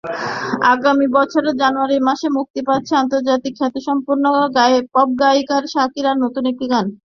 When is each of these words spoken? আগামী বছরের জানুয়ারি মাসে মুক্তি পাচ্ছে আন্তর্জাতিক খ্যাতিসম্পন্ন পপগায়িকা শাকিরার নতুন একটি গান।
আগামী 0.73 1.07
বছরের 1.17 1.55
জানুয়ারি 1.61 1.97
মাসে 2.07 2.27
মুক্তি 2.37 2.61
পাচ্ছে 2.67 2.93
আন্তর্জাতিক 2.95 3.53
খ্যাতিসম্পন্ন 3.59 4.25
পপগায়িকা 4.93 5.57
শাকিরার 5.73 6.17
নতুন 6.23 6.43
একটি 6.51 6.65
গান। 6.73 6.85